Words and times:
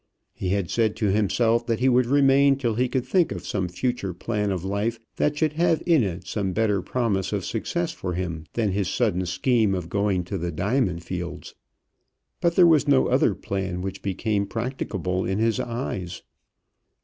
He 0.33 0.49
had 0.49 0.71
said 0.71 0.95
to 0.95 1.11
himself 1.11 1.67
that 1.67 1.79
he 1.79 1.87
would 1.87 2.07
remain 2.07 2.55
till 2.57 2.73
he 2.73 2.89
could 2.89 3.05
think 3.05 3.31
of 3.31 3.45
some 3.45 3.67
future 3.67 4.15
plan 4.15 4.49
of 4.49 4.65
life 4.65 4.99
that 5.17 5.37
should 5.37 5.53
have 5.53 5.83
in 5.85 6.01
it 6.01 6.25
some 6.25 6.53
better 6.53 6.81
promise 6.81 7.31
of 7.31 7.45
success 7.45 7.91
for 7.91 8.15
him 8.15 8.45
than 8.53 8.71
his 8.71 8.87
sudden 8.87 9.27
scheme 9.27 9.75
of 9.75 9.89
going 9.89 10.23
to 10.23 10.39
the 10.39 10.51
diamond 10.51 11.03
fields. 11.03 11.53
But 12.39 12.55
there 12.55 12.65
was 12.65 12.87
no 12.87 13.09
other 13.09 13.35
plan 13.35 13.81
which 13.83 14.01
became 14.01 14.47
practicable 14.47 15.23
in 15.23 15.37
his 15.37 15.59
eyes. 15.59 16.23